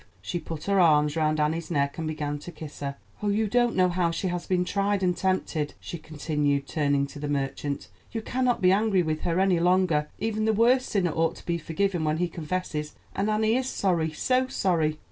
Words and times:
She 0.19 0.39
put 0.39 0.63
her 0.63 0.79
arms 0.79 1.15
round 1.15 1.39
Annie's 1.39 1.69
neck 1.69 1.95
and 1.99 2.07
began 2.07 2.39
to 2.39 2.51
kiss 2.51 2.79
her. 2.79 2.95
"Oh, 3.21 3.27
you 3.29 3.47
don't 3.47 3.75
know 3.75 3.87
how 3.89 4.09
she 4.09 4.29
has 4.29 4.47
been 4.47 4.65
tried 4.65 5.03
and 5.03 5.15
tempted," 5.15 5.75
she 5.79 5.99
continued, 5.99 6.65
turning 6.65 7.05
to 7.05 7.19
the 7.19 7.27
merchant. 7.29 7.87
"You 8.11 8.23
cannot 8.23 8.63
be 8.63 8.71
angry 8.71 9.03
with 9.03 9.21
her 9.21 9.39
any 9.39 9.59
longer. 9.59 10.07
Even 10.17 10.45
the 10.45 10.53
worst 10.53 10.89
sinner 10.89 11.11
ought 11.11 11.35
to 11.35 11.45
be 11.45 11.59
forgiven 11.59 12.03
when 12.03 12.17
he 12.17 12.27
confesses; 12.27 12.95
and 13.15 13.29
Annie 13.29 13.55
is 13.55 13.69
sorry, 13.69 14.11
so 14.11 14.47
sorry." 14.47 14.97